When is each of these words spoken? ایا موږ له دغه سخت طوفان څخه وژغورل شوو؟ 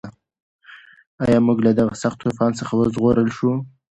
ایا 1.25 1.39
موږ 1.47 1.57
له 1.65 1.71
دغه 1.79 1.93
سخت 2.03 2.17
طوفان 2.23 2.51
څخه 2.59 2.73
وژغورل 2.75 3.27
شوو؟ 3.37 3.53